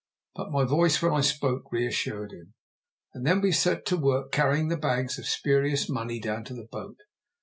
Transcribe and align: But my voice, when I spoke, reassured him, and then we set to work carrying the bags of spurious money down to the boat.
But 0.33 0.49
my 0.49 0.63
voice, 0.63 0.99
when 0.99 1.13
I 1.13 1.21
spoke, 1.21 1.71
reassured 1.71 2.31
him, 2.31 2.55
and 3.13 3.23
then 3.23 3.39
we 3.39 3.51
set 3.51 3.85
to 3.85 3.97
work 3.97 4.31
carrying 4.31 4.69
the 4.69 4.75
bags 4.75 5.19
of 5.19 5.27
spurious 5.27 5.87
money 5.87 6.19
down 6.19 6.43
to 6.45 6.55
the 6.55 6.65
boat. 6.71 6.97